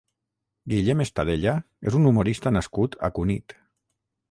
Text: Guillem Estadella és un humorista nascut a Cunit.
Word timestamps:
Guillem 0.71 1.03
Estadella 1.05 1.53
és 1.91 1.99
un 2.01 2.09
humorista 2.13 2.55
nascut 2.59 2.99
a 3.09 3.13
Cunit. 3.19 3.57